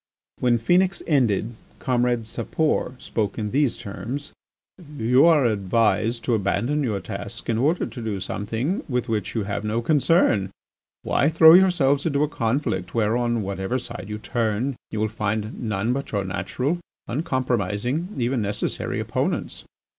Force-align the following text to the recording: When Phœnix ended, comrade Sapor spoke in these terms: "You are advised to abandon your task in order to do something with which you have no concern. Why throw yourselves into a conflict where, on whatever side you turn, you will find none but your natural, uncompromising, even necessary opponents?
When 0.39 0.57
Phœnix 0.57 1.03
ended, 1.05 1.53
comrade 1.77 2.25
Sapor 2.25 2.95
spoke 2.97 3.37
in 3.37 3.51
these 3.51 3.77
terms: 3.77 4.31
"You 4.97 5.27
are 5.27 5.45
advised 5.45 6.23
to 6.23 6.33
abandon 6.33 6.81
your 6.83 6.99
task 6.99 7.47
in 7.51 7.59
order 7.59 7.85
to 7.85 8.01
do 8.01 8.19
something 8.19 8.81
with 8.89 9.07
which 9.07 9.35
you 9.35 9.43
have 9.43 9.63
no 9.63 9.79
concern. 9.83 10.49
Why 11.03 11.29
throw 11.29 11.53
yourselves 11.53 12.07
into 12.07 12.23
a 12.23 12.27
conflict 12.27 12.95
where, 12.95 13.15
on 13.15 13.43
whatever 13.43 13.77
side 13.77 14.09
you 14.09 14.17
turn, 14.17 14.75
you 14.89 14.99
will 14.99 15.07
find 15.07 15.61
none 15.61 15.93
but 15.93 16.11
your 16.11 16.23
natural, 16.23 16.79
uncompromising, 17.07 18.07
even 18.17 18.41
necessary 18.41 18.99
opponents? 18.99 19.65